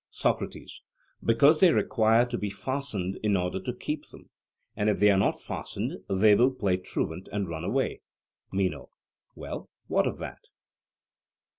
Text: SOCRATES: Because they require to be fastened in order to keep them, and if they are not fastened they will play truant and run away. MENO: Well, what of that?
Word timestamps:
SOCRATES: 0.09 0.81
Because 1.23 1.59
they 1.59 1.71
require 1.71 2.25
to 2.25 2.35
be 2.39 2.49
fastened 2.49 3.19
in 3.21 3.37
order 3.37 3.59
to 3.61 3.71
keep 3.71 4.07
them, 4.07 4.31
and 4.75 4.89
if 4.89 4.99
they 4.99 5.11
are 5.11 5.17
not 5.19 5.39
fastened 5.39 6.03
they 6.09 6.33
will 6.33 6.49
play 6.49 6.75
truant 6.77 7.29
and 7.31 7.47
run 7.47 7.63
away. 7.63 8.01
MENO: 8.51 8.89
Well, 9.35 9.69
what 9.85 10.07
of 10.07 10.17
that? 10.17 10.47